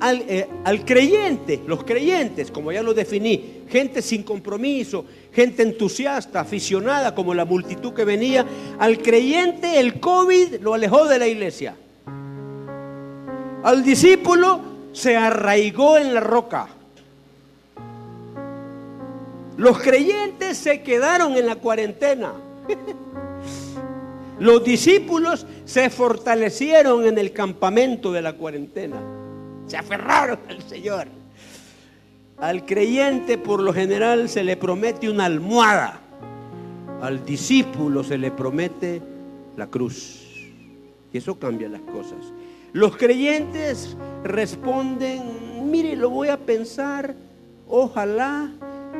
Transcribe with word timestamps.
al, 0.00 0.22
eh, 0.28 0.48
al 0.64 0.84
creyente, 0.84 1.62
los 1.66 1.84
creyentes, 1.84 2.50
como 2.50 2.72
ya 2.72 2.82
lo 2.82 2.94
definí, 2.94 3.62
gente 3.68 4.02
sin 4.02 4.22
compromiso, 4.22 5.04
gente 5.32 5.62
entusiasta, 5.62 6.40
aficionada, 6.40 7.14
como 7.14 7.34
la 7.34 7.44
multitud 7.44 7.92
que 7.92 8.04
venía, 8.04 8.46
al 8.78 8.98
creyente 8.98 9.78
el 9.78 10.00
COVID 10.00 10.60
lo 10.60 10.74
alejó 10.74 11.06
de 11.06 11.18
la 11.18 11.26
iglesia. 11.26 11.76
Al 13.62 13.82
discípulo 13.82 14.60
se 14.92 15.16
arraigó 15.16 15.98
en 15.98 16.14
la 16.14 16.20
roca. 16.20 16.68
Los 19.56 19.78
creyentes 19.78 20.58
se 20.58 20.82
quedaron 20.82 21.36
en 21.36 21.46
la 21.46 21.56
cuarentena. 21.56 22.32
Los 24.38 24.62
discípulos 24.62 25.46
se 25.64 25.88
fortalecieron 25.88 27.06
en 27.06 27.16
el 27.16 27.32
campamento 27.32 28.12
de 28.12 28.22
la 28.22 28.34
cuarentena. 28.34 29.15
Se 29.66 29.76
aferraron 29.76 30.38
al 30.48 30.62
Señor. 30.62 31.08
Al 32.38 32.66
creyente 32.66 33.38
por 33.38 33.62
lo 33.62 33.72
general 33.72 34.28
se 34.28 34.44
le 34.44 34.56
promete 34.56 35.08
una 35.08 35.24
almohada. 35.24 36.00
Al 37.00 37.24
discípulo 37.24 38.04
se 38.04 38.18
le 38.18 38.30
promete 38.30 39.00
la 39.56 39.66
cruz. 39.66 40.22
Y 41.12 41.18
eso 41.18 41.38
cambia 41.38 41.68
las 41.68 41.80
cosas. 41.82 42.18
Los 42.72 42.96
creyentes 42.96 43.96
responden, 44.22 45.70
mire, 45.70 45.96
lo 45.96 46.10
voy 46.10 46.28
a 46.28 46.36
pensar, 46.36 47.14
ojalá, 47.68 48.50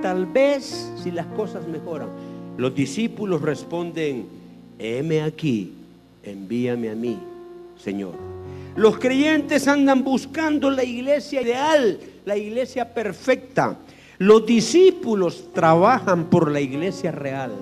tal 0.00 0.24
vez, 0.24 0.90
si 1.02 1.10
las 1.10 1.26
cosas 1.26 1.68
mejoran. 1.68 2.08
Los 2.56 2.74
discípulos 2.74 3.42
responden, 3.42 4.26
heme 4.78 5.22
aquí, 5.22 5.74
envíame 6.22 6.88
a 6.88 6.94
mí, 6.94 7.18
Señor. 7.76 8.35
Los 8.76 8.98
creyentes 8.98 9.66
andan 9.68 10.04
buscando 10.04 10.70
la 10.70 10.84
iglesia 10.84 11.40
ideal, 11.40 11.98
la 12.26 12.36
iglesia 12.36 12.92
perfecta. 12.92 13.78
Los 14.18 14.44
discípulos 14.44 15.50
trabajan 15.54 16.28
por 16.28 16.50
la 16.50 16.60
iglesia 16.60 17.10
real. 17.10 17.52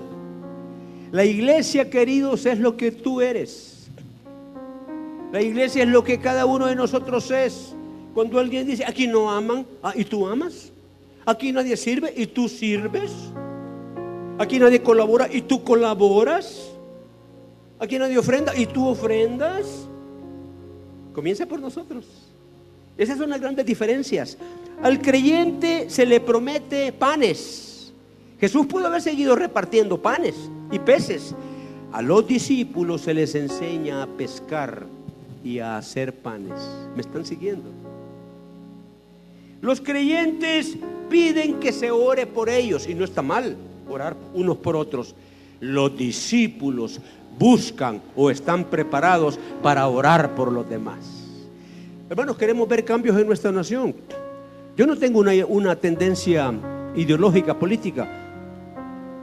La 1.11 1.23
iglesia, 1.23 1.89
queridos, 1.89 2.45
es 2.45 2.59
lo 2.59 2.75
que 2.75 2.91
tú 2.91 3.21
eres. 3.21 3.87
La 5.31 5.41
iglesia 5.41 5.83
es 5.83 5.89
lo 5.89 6.03
que 6.03 6.19
cada 6.19 6.45
uno 6.45 6.65
de 6.65 6.75
nosotros 6.75 7.31
es. 7.31 7.73
Cuando 8.13 8.37
alguien 8.37 8.67
dice, 8.67 8.83
aquí 8.85 9.07
no 9.07 9.31
aman, 9.31 9.65
ah, 9.83 9.93
¿y 9.95 10.03
tú 10.03 10.27
amas? 10.27 10.71
Aquí 11.25 11.53
nadie 11.53 11.77
sirve, 11.77 12.13
¿y 12.15 12.27
tú 12.27 12.49
sirves? 12.49 13.11
Aquí 14.37 14.59
nadie 14.59 14.81
colabora, 14.81 15.29
¿y 15.31 15.41
tú 15.41 15.63
colaboras? 15.63 16.71
Aquí 17.79 17.97
nadie 17.97 18.17
ofrenda, 18.17 18.55
¿y 18.55 18.65
tú 18.65 18.87
ofrendas? 18.87 19.87
Comienza 21.15 21.45
por 21.45 21.61
nosotros. 21.61 22.05
Esas 22.97 23.17
son 23.17 23.29
las 23.29 23.39
grandes 23.39 23.65
diferencias. 23.65 24.37
Al 24.83 25.01
creyente 25.01 25.89
se 25.89 26.05
le 26.05 26.19
promete 26.19 26.91
panes. 26.91 27.93
Jesús 28.37 28.65
pudo 28.65 28.87
haber 28.87 29.01
seguido 29.01 29.33
repartiendo 29.37 30.01
panes 30.01 30.35
y 30.73 30.79
peces. 30.79 31.33
A 31.93 32.01
los 32.01 32.27
discípulos 32.27 33.01
se 33.01 33.13
les 33.13 33.33
enseña 33.33 34.03
a 34.03 34.07
pescar 34.07 34.87
y 35.41 35.59
a 35.59 35.77
hacer 35.77 36.13
panes. 36.13 36.59
¿Me 36.95 37.01
están 37.01 37.25
siguiendo? 37.25 37.69
Los 39.61 39.79
creyentes 39.79 40.77
piden 41.09 41.61
que 41.61 41.71
se 41.71 41.91
ore 41.91 42.27
por 42.27 42.49
ellos 42.49 42.89
y 42.89 42.93
no 42.93 43.05
está 43.05 43.21
mal 43.21 43.55
orar 43.89 44.17
unos 44.33 44.57
por 44.57 44.75
otros. 44.75 45.15
Los 45.61 45.97
discípulos 45.97 46.99
buscan 47.37 48.01
o 48.15 48.29
están 48.29 48.65
preparados 48.65 49.39
para 49.61 49.87
orar 49.87 50.35
por 50.35 50.51
los 50.51 50.69
demás. 50.69 50.97
Hermanos, 52.09 52.37
queremos 52.37 52.67
ver 52.67 52.85
cambios 52.85 53.17
en 53.17 53.27
nuestra 53.27 53.51
nación. 53.51 53.95
Yo 54.77 54.85
no 54.85 54.97
tengo 54.97 55.19
una, 55.19 55.31
una 55.47 55.75
tendencia 55.75 56.53
ideológica 56.95 57.57
política. 57.57 58.07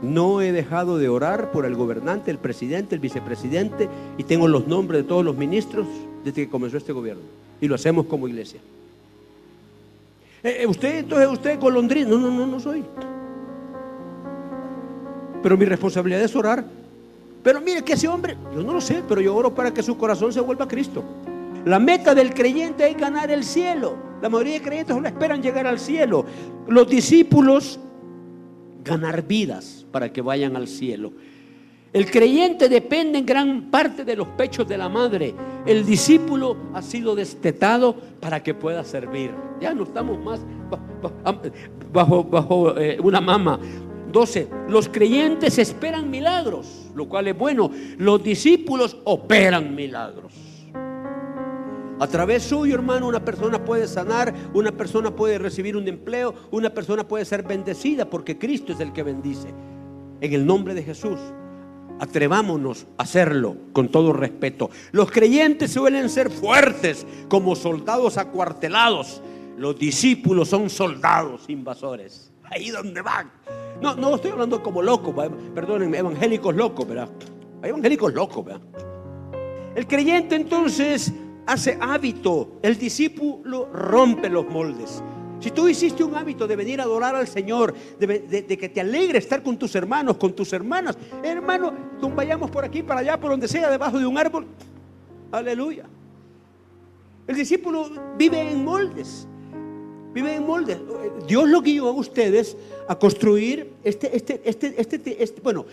No 0.03 0.41
he 0.41 0.51
dejado 0.51 0.99
de 0.99 1.09
orar 1.09 1.53
por 1.53 1.65
el 1.65 1.77
gobernante, 1.77 2.31
el 2.31 2.39
presidente, 2.39 2.95
el 2.95 3.01
vicepresidente 3.01 3.89
y 4.19 4.25
tengo 4.25 4.49
los 4.49 4.67
nombres 4.67 5.03
de 5.03 5.09
todos 5.09 5.25
los 5.25 5.37
ministros 5.37 5.87
desde 6.25 6.45
que 6.45 6.51
comenzó 6.51 6.77
este 6.77 6.93
gobierno. 6.93 7.23
Y 7.61 7.69
lo 7.69 7.77
hacemos 7.77 8.07
como 8.07 8.27
iglesia. 8.27 8.61
Eh, 10.43 10.59
eh, 10.63 10.67
usted, 10.67 10.99
entonces, 10.99 11.29
usted 11.29 11.61
golondrino. 11.61 12.19
No, 12.19 12.31
no, 12.31 12.31
no, 12.31 12.47
no 12.47 12.61
soy. 12.61 12.83
Pero 15.43 15.57
mi 15.57 15.65
responsabilidad 15.65 16.23
es 16.23 16.35
orar. 16.35 16.65
Pero 17.43 17.61
mire 17.61 17.83
que 17.83 17.95
ese 17.95 18.09
hombre, 18.09 18.37
yo 18.55 18.63
no 18.63 18.73
lo 18.73 18.81
sé, 18.81 19.03
pero 19.09 19.21
yo 19.21 19.35
oro 19.35 19.55
para 19.55 19.73
que 19.73 19.83
su 19.83 19.97
corazón 19.97 20.33
se 20.33 20.41
vuelva 20.41 20.65
a 20.65 20.69
Cristo. 20.69 21.03
La 21.65 21.79
meta 21.79 22.15
del 22.15 22.35
creyente 22.35 22.89
es 22.89 22.97
ganar 22.97 23.31
el 23.31 23.45
cielo. 23.45 23.97
La 24.21 24.29
mayoría 24.29 24.55
de 24.55 24.63
creyentes 24.63 24.95
solo 24.95 25.09
esperan 25.09 25.43
llegar 25.43 25.67
al 25.67 25.79
cielo. 25.79 26.25
Los 26.69 26.89
discípulos 26.89 27.81
ganar 28.85 29.23
vidas 29.27 29.87
para 29.91 30.13
que 30.13 30.21
vayan 30.21 30.57
al 30.57 30.69
cielo. 30.69 31.13
El 31.93 32.11
creyente 32.11 32.69
depende 32.69 33.19
en 33.19 33.27
gran 33.27 33.71
parte 33.71 34.05
de 34.05 34.17
los 34.17 34.29
pechos 34.29 34.67
de 34.67 34.79
la 34.79 34.89
madre. 34.89 35.35
El 35.67 35.85
discípulo 35.85 36.57
ha 36.73 36.81
sido 36.81 37.15
destetado 37.15 37.95
para 38.19 38.43
que 38.43 38.55
pueda 38.55 38.83
servir. 38.83 39.31
Ya 39.61 39.75
no 39.75 39.83
estamos 39.85 40.19
más 40.19 40.41
bajo, 41.93 42.25
bajo, 42.25 42.79
eh, 42.79 42.99
una 43.03 43.21
mama. 43.21 43.61
12. 44.11 44.49
Los 44.69 44.89
creyentes 44.89 45.59
esperan 45.59 46.11
milagros, 46.11 46.82
lo 46.95 47.09
cual 47.09 47.29
es 47.29 47.37
bueno. 47.37 47.71
Los 47.99 48.23
discípulos 48.23 48.97
operan 49.05 49.75
milagros. 49.75 50.33
A 52.03 52.07
través 52.09 52.43
suyo, 52.43 52.75
hermano, 52.75 53.07
una 53.07 53.25
persona 53.25 53.65
puede 53.65 53.87
sanar, 53.87 54.35
una 54.55 54.73
persona 54.73 55.15
puede 55.15 55.39
recibir 55.39 55.77
un 55.77 55.87
empleo, 55.87 56.35
una 56.51 56.71
persona 56.71 57.07
puede 57.07 57.25
ser 57.25 57.45
bendecida 57.45 58.11
porque 58.11 58.39
Cristo 58.39 58.73
es 58.73 58.81
el 58.81 58.93
que 58.93 59.05
bendice. 59.05 59.55
En 60.21 60.33
el 60.33 60.45
nombre 60.45 60.75
de 60.75 60.83
Jesús. 60.83 61.21
Atrevámonos 62.01 62.87
a 62.99 63.05
hacerlo 63.05 63.57
con 63.73 63.89
todo 63.89 64.13
respeto. 64.13 64.71
Los 64.91 65.13
creyentes 65.13 65.71
suelen 65.71 66.11
ser 66.11 66.31
fuertes 66.31 67.07
como 67.29 67.55
soldados 67.55 68.19
acuartelados. 68.19 69.23
Los 69.57 69.79
discípulos 69.79 70.49
son 70.49 70.71
soldados 70.71 71.43
invasores. 71.49 72.33
Ahí 72.51 72.71
donde 72.71 73.01
van. 73.01 73.31
No, 73.83 73.97
no 73.97 74.15
estoy 74.15 74.31
hablando 74.31 74.63
como 74.63 74.81
locos, 74.81 75.13
perdonen, 75.55 75.93
evangélicos 75.93 76.55
locos, 76.55 76.87
¿verdad? 76.87 77.09
Hay 77.63 77.71
evangélicos 77.71 78.15
locos, 78.15 78.45
¿verdad? 78.45 78.63
El 79.75 79.87
creyente 79.89 80.37
entonces 80.37 81.13
hace 81.47 81.77
hábito. 81.81 82.61
El 82.63 82.79
discípulo 82.79 83.69
rompe 83.73 84.29
los 84.29 84.47
moldes. 84.47 85.03
Si 85.41 85.51
tú 85.51 85.67
hiciste 85.67 86.05
un 86.05 86.15
hábito 86.15 86.47
de 86.47 86.55
venir 86.55 86.81
a 86.81 86.85
adorar 86.85 87.17
al 87.17 87.27
Señor, 87.27 87.75
de, 87.99 88.47
que 88.47 88.69
te 88.69 88.81
alegre 88.81 89.19
estar 89.19 89.43
con 89.43 89.59
tus 89.59 89.75
hermanos, 89.75 90.17
con 90.17 90.33
tus 90.33 90.53
hermanas, 90.53 90.97
hermano, 91.21 91.73
vayamos 92.15 92.53
por 92.53 92.65
aquí, 92.65 92.85
para 92.85 93.01
allá, 93.01 93.19
por 93.19 93.33
donde 93.33 93.49
sea, 93.49 93.69
debajo 93.69 93.99
de 93.99 94.07
un 94.07 94.17
árbol. 94.17 94.47
Aleluya. 95.33 95.87
El 97.27 97.35
discípulo 97.35 97.91
vive 98.17 98.41
en 98.41 98.65
moldes. 98.65 99.27
Vive 100.13 100.35
en 100.35 100.47
moldes. 100.47 100.79
Dios 101.27 101.49
lo 101.49 101.63
guió 101.63 101.89
a 101.89 101.93
ustedes 101.93 102.57
a 102.89 102.99
construir 102.99 103.73
este, 103.83 104.15
este, 104.17 104.41
este, 104.45 104.75
este, 104.79 105.23
este, 105.23 105.41
bueno, 105.41 105.65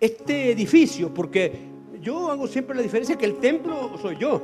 este 0.00 0.52
edificio, 0.52 1.12
porque 1.12 1.52
yo 2.00 2.30
hago 2.30 2.46
siempre 2.46 2.76
la 2.76 2.82
diferencia 2.82 3.16
que 3.16 3.26
el 3.26 3.38
templo 3.38 3.98
soy 4.00 4.16
yo. 4.16 4.42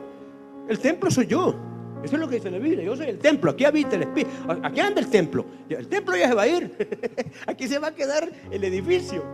El 0.69 0.79
templo 0.79 1.11
soy 1.11 1.27
yo. 1.27 1.55
Eso 2.03 2.17
es 2.17 2.21
lo 2.21 2.29
que 2.29 2.37
dice 2.37 2.51
la 2.51 2.59
Biblia. 2.59 2.85
Yo 2.85 2.97
soy 2.97 3.07
el 3.07 3.19
templo. 3.19 3.51
Aquí 3.51 3.65
habita 3.65 3.97
el 3.97 4.03
Espíritu. 4.03 4.31
Aquí 4.63 4.81
anda 4.81 5.01
el 5.01 5.09
templo. 5.09 5.47
El 5.69 5.89
templo 5.89 6.17
ya 6.17 6.29
se 6.29 6.35
va 6.35 6.43
a 6.43 6.49
ir. 6.49 6.71
Aquí 7.47 7.67
se 7.67 7.79
va 7.79 7.89
a 7.89 7.95
quedar 7.95 8.31
el 8.51 8.65
edificio. 8.65 9.25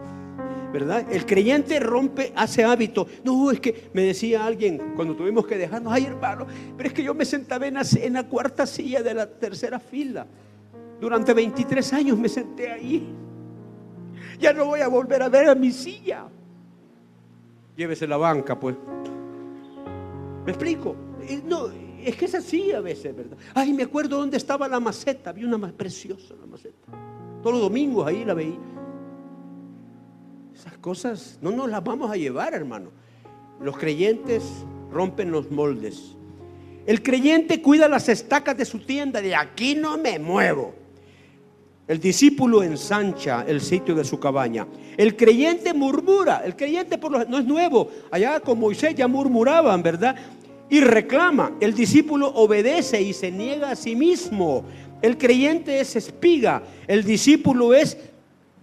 ¿Verdad? 0.72 1.04
El 1.10 1.26
creyente 1.26 1.80
rompe, 1.80 2.32
hace 2.36 2.64
hábito. 2.64 3.06
No, 3.24 3.50
es 3.50 3.60
que 3.60 3.90
me 3.92 4.02
decía 4.02 4.44
alguien 4.44 4.92
cuando 4.94 5.16
tuvimos 5.16 5.46
que 5.46 5.58
dejarnos, 5.58 5.92
ay 5.92 6.04
hermano, 6.04 6.46
pero 6.76 6.88
es 6.88 6.94
que 6.94 7.02
yo 7.02 7.12
me 7.12 7.24
sentaba 7.24 7.66
en 7.66 7.74
la, 8.12 8.22
cuarta 8.28 8.66
silla 8.66 9.02
de 9.02 9.14
la 9.14 9.26
tercera 9.26 9.80
fila. 9.80 10.26
Durante 11.00 11.34
23 11.34 11.92
años 11.92 12.18
me 12.18 12.28
senté 12.28 12.70
ahí. 12.70 13.08
Ya 14.38 14.52
no 14.52 14.66
voy 14.66 14.80
a 14.80 14.88
volver 14.88 15.22
a 15.22 15.28
ver 15.28 15.48
a 15.48 15.54
mi 15.54 15.72
silla. 15.72 16.26
Llévese 17.76 18.06
la 18.06 18.16
banca, 18.16 18.58
pues. 18.58 18.76
¿Me 20.44 20.52
explico? 20.52 20.94
No, 21.46 21.68
es 22.02 22.16
que 22.16 22.26
es 22.26 22.34
así 22.34 22.72
a 22.72 22.80
veces, 22.80 23.14
¿verdad? 23.14 23.36
Ay, 23.54 23.72
me 23.72 23.82
acuerdo 23.82 24.18
dónde 24.18 24.36
estaba 24.36 24.68
la 24.68 24.78
maceta. 24.78 25.32
Vi 25.32 25.44
una 25.44 25.58
más 25.58 25.72
preciosa 25.72 26.34
la 26.40 26.46
maceta. 26.46 26.88
Todos 27.42 27.54
los 27.54 27.62
domingos 27.62 28.06
ahí 28.06 28.24
la 28.24 28.34
veía. 28.34 28.58
Esas 30.60 30.76
cosas 30.76 31.38
no 31.40 31.50
nos 31.52 31.70
las 31.70 31.82
vamos 31.82 32.10
a 32.10 32.16
llevar, 32.16 32.52
hermano. 32.52 32.90
Los 33.62 33.78
creyentes 33.78 34.44
rompen 34.92 35.30
los 35.30 35.50
moldes. 35.50 36.14
El 36.86 37.02
creyente 37.02 37.62
cuida 37.62 37.88
las 37.88 38.10
estacas 38.10 38.58
de 38.58 38.66
su 38.66 38.80
tienda. 38.80 39.22
De 39.22 39.34
aquí 39.34 39.74
no 39.74 39.96
me 39.96 40.18
muevo. 40.18 40.74
El 41.88 41.98
discípulo 41.98 42.62
ensancha 42.62 43.46
el 43.48 43.62
sitio 43.62 43.94
de 43.94 44.04
su 44.04 44.20
cabaña. 44.20 44.66
El 44.98 45.16
creyente 45.16 45.72
murmura. 45.72 46.42
El 46.44 46.54
creyente 46.54 46.98
por 46.98 47.26
no 47.26 47.38
es 47.38 47.46
nuevo. 47.46 47.88
Allá 48.10 48.38
con 48.40 48.60
Moisés 48.60 48.94
ya 48.94 49.08
murmuraban, 49.08 49.82
¿verdad? 49.82 50.14
y 50.68 50.80
reclama. 50.80 51.56
El 51.60 51.72
discípulo 51.72 52.28
obedece 52.28 53.00
y 53.00 53.14
se 53.14 53.30
niega 53.30 53.70
a 53.70 53.76
sí 53.76 53.96
mismo. 53.96 54.64
El 55.00 55.16
creyente 55.16 55.80
es 55.80 55.96
espiga. 55.96 56.62
El 56.86 57.02
discípulo 57.02 57.72
es 57.72 57.96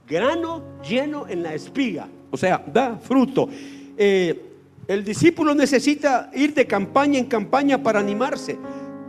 grano 0.08 0.64
lleno 0.82 1.28
en 1.28 1.44
la 1.44 1.54
espiga. 1.54 2.08
O 2.32 2.38
sea, 2.38 2.64
da 2.66 2.98
fruto. 2.98 3.50
Eh, 3.98 4.42
el 4.88 5.04
discípulo 5.04 5.54
necesita 5.54 6.32
ir 6.34 6.54
de 6.54 6.66
campaña 6.66 7.20
en 7.20 7.26
campaña 7.26 7.84
para 7.84 8.00
animarse. 8.00 8.58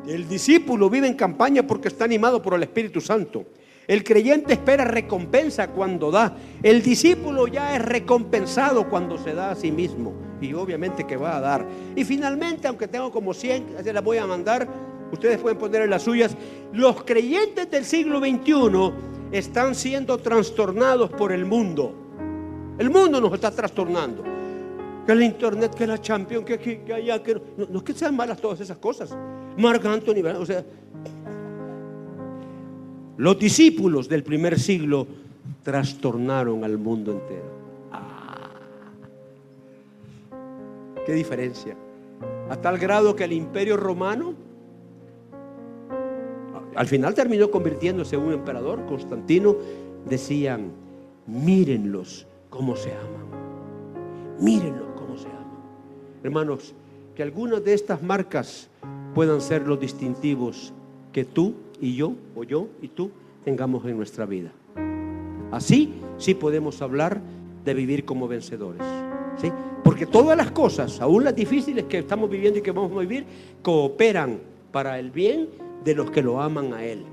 El 0.07 0.29
discípulo 0.29 0.91
vive 0.91 1.07
en 1.07 1.15
campaña 1.15 1.67
porque 1.67 1.89
está 1.89 2.05
animado 2.05 2.43
por 2.43 2.55
el 2.55 2.63
Espíritu 2.63 3.01
Santo. 3.01 3.45
El 3.87 4.05
creyente 4.05 4.53
espera 4.55 4.85
recompensa 4.85 5.69
cuando 5.69 6.11
da. 6.11 6.37
El 6.63 6.83
discípulo 6.83 7.47
ya 7.47 7.77
es 7.77 7.83
recompensado 7.83 8.89
cuando 8.89 9.17
se 9.19 9.35
da 9.35 9.53
a 9.53 9.55
sí 9.55 9.71
mismo. 9.71 10.13
Y 10.41 10.53
obviamente 10.53 11.07
que 11.07 11.17
va 11.17 11.37
a 11.37 11.41
dar. 11.41 11.67
Y 11.95 12.05
finalmente, 12.05 12.69
aunque 12.69 12.89
tengo 12.89 13.11
como 13.11 13.33
100, 13.33 13.77
se 13.83 13.93
las 13.93 14.05
voy 14.05 14.19
a 14.19 14.27
mandar. 14.27 14.69
Ustedes 15.13 15.39
pueden 15.39 15.59
poner 15.59 15.83
en 15.83 15.91
las 15.91 16.03
suyas. 16.03 16.37
Los 16.73 17.03
creyentes 17.05 17.71
del 17.71 17.85
siglo 17.85 18.19
XXI 18.19 18.93
están 19.33 19.75
siendo 19.75 20.19
trastornados 20.19 21.11
por 21.11 21.33
el 21.33 21.45
mundo. 21.45 21.95
El 22.79 22.91
mundo 22.91 23.21
nos 23.21 23.33
está 23.33 23.51
trastornando. 23.51 24.23
Que 25.07 25.15
la 25.15 25.25
internet, 25.25 25.75
que 25.75 25.87
la 25.87 26.01
champion, 26.01 26.45
que 26.45 26.55
aquí, 26.55 26.77
que 26.79 26.93
allá, 26.93 27.23
que 27.23 27.35
no, 27.35 27.67
no 27.71 27.79
es 27.79 27.85
que 27.85 27.95
sean 27.95 28.15
malas 28.15 28.41
todas 28.41 28.61
esas 28.61 28.79
cosas. 28.79 29.17
Marc 29.57 29.85
Anthony, 29.85 30.23
o 30.39 30.47
sea, 30.47 30.65
los 33.17 33.39
discípulos 33.39 34.09
del 34.09 34.23
primer 34.23 34.61
siglo 34.61 35.07
trastornaron 35.63 36.63
al 36.63 36.79
mundo 36.79 37.13
entero. 37.13 37.51
Ah, 37.91 38.51
qué 41.05 41.13
diferencia. 41.13 41.77
A 42.49 42.57
tal 42.57 42.79
grado 42.79 43.17
que 43.17 43.25
el 43.25 43.33
imperio 43.33 43.77
romano 43.77 44.35
al 46.79 46.87
final 46.87 47.13
terminó 47.13 47.51
convirtiéndose 47.51 48.15
en 48.15 48.23
un 48.23 48.33
emperador, 48.35 48.87
Constantino, 48.87 49.57
decían, 50.09 50.71
mírenlos 51.27 52.25
cómo 52.51 52.77
se 52.77 52.93
aman. 52.93 54.39
Mírenlos 54.39 54.87
cómo 54.95 55.19
se 55.19 55.27
aman. 55.27 55.59
Hermanos, 56.23 56.75
que 57.17 57.25
algunas 57.25 57.65
de 57.65 57.75
estas 57.75 58.01
marcas 58.01 58.69
puedan 59.13 59.41
ser 59.41 59.67
los 59.67 59.81
distintivos 59.81 60.73
que 61.13 61.25
tú 61.25 61.55
y 61.81 61.97
yo, 61.97 62.13
o 62.37 62.45
yo 62.45 62.69
y 62.81 62.87
tú, 62.87 63.11
tengamos 63.45 63.85
en 63.85 63.97
nuestra 63.97 64.25
vida. 64.25 64.53
Así 65.51 65.95
sí 66.17 66.35
podemos 66.35 66.81
hablar 66.81 67.21
de 67.65 67.75
vivir 67.75 68.05
como 68.05 68.29
vencedores. 68.29 68.87
¿sí? 69.43 69.51
Porque 69.83 70.07
todas 70.07 70.37
las 70.37 70.53
cosas, 70.53 71.01
aún 71.01 71.25
las 71.25 71.35
difíciles 71.35 71.87
que 71.87 71.99
estamos 71.99 72.31
viviendo 72.31 72.61
y 72.61 72.63
que 72.63 72.71
vamos 72.71 72.93
a 72.97 73.01
vivir, 73.01 73.27
cooperan 73.63 74.39
para 74.71 75.01
el 75.01 75.11
bien 75.11 75.67
de 75.85 75.95
los 75.95 76.11
que 76.11 76.23
lo 76.23 76.41
aman 76.41 76.73
a 76.73 76.85
Él. 76.85 77.05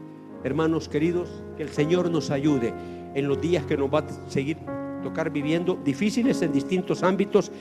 Hermanos 0.44 0.89
queridos, 0.89 1.44
que 1.57 1.63
el 1.63 1.69
Señor 1.69 2.12
nos 2.12 2.29
ayude 2.29 2.73
en 3.13 3.27
los 3.27 3.39
días 3.41 3.65
que 3.65 3.77
nos 3.77 3.94
va 3.94 4.00
a 4.00 4.29
seguir 4.29 4.57
tocar 5.01 5.29
viviendo, 5.29 5.77
difíciles 5.83 6.41
en 6.41 6.51
distintos 6.51 7.03
ámbitos, 7.03 7.51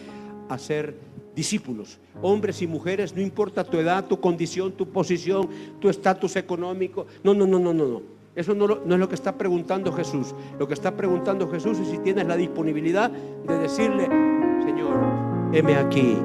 a 0.49 0.59
ser 0.59 0.95
discípulos, 1.35 1.99
hombres 2.23 2.63
y 2.63 2.67
mujeres, 2.67 3.15
no 3.15 3.21
importa 3.21 3.65
tu 3.65 3.79
edad, 3.79 4.07
tu 4.07 4.21
condición, 4.21 4.73
tu 4.73 4.89
posición, 4.89 5.49
tu 5.81 5.89
estatus 5.89 6.37
económico. 6.37 7.07
No, 7.23 7.35
no, 7.35 7.47
no, 7.47 7.59
no, 7.59 7.73
no, 7.75 7.87
no. 7.87 8.03
Eso 8.37 8.55
no, 8.55 8.67
es 8.67 8.99
lo 8.99 9.09
que 9.09 9.15
está 9.15 9.37
preguntando 9.37 9.93
Jesús. 9.93 10.35
Lo 10.59 10.67
que 10.67 10.75
está 10.75 10.97
preguntando 10.97 11.49
Jesús 11.49 11.79
es 11.79 11.89
si 11.89 11.99
tienes 11.99 12.27
la 12.27 12.37
disponibilidad 12.37 13.11
de 13.11 13.59
decirle, 13.59 14.05
Señor, 14.65 14.97
heme 15.53 15.77
aquí, 15.77 16.17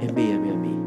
envíame 0.00 0.50
a 0.50 0.54
mí. 0.54 0.79